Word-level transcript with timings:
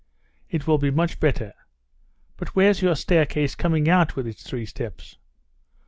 "It 0.49 0.65
will 0.65 0.79
be 0.79 0.89
much 0.89 1.19
better." 1.19 1.53
"But 2.35 2.55
where's 2.55 2.81
your 2.81 2.95
staircase 2.95 3.53
coming 3.53 3.87
out 3.87 4.15
with 4.15 4.25
its 4.25 4.41
three 4.41 4.65
steps?" 4.65 5.17